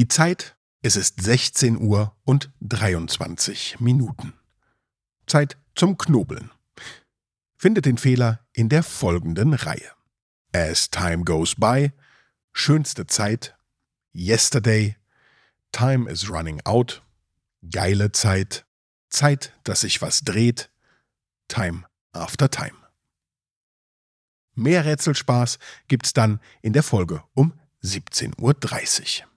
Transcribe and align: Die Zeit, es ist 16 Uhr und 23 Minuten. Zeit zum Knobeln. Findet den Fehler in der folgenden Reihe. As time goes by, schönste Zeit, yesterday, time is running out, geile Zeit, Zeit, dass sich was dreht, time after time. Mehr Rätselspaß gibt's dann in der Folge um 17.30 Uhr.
Die 0.00 0.08
Zeit, 0.08 0.56
es 0.80 0.96
ist 0.96 1.20
16 1.20 1.78
Uhr 1.78 2.16
und 2.24 2.50
23 2.62 3.80
Minuten. 3.80 4.32
Zeit 5.26 5.58
zum 5.74 5.98
Knobeln. 5.98 6.50
Findet 7.58 7.84
den 7.84 7.98
Fehler 7.98 8.40
in 8.54 8.70
der 8.70 8.82
folgenden 8.82 9.52
Reihe. 9.52 9.92
As 10.54 10.88
time 10.88 11.24
goes 11.24 11.54
by, 11.54 11.92
schönste 12.54 13.08
Zeit, 13.08 13.58
yesterday, 14.14 14.96
time 15.70 16.10
is 16.10 16.30
running 16.30 16.62
out, 16.64 17.02
geile 17.70 18.10
Zeit, 18.10 18.64
Zeit, 19.10 19.52
dass 19.64 19.82
sich 19.82 20.00
was 20.00 20.22
dreht, 20.22 20.70
time 21.48 21.84
after 22.12 22.50
time. 22.50 22.78
Mehr 24.54 24.86
Rätselspaß 24.86 25.58
gibt's 25.88 26.14
dann 26.14 26.40
in 26.62 26.72
der 26.72 26.82
Folge 26.82 27.22
um 27.34 27.52
17.30 27.82 29.24
Uhr. 29.24 29.29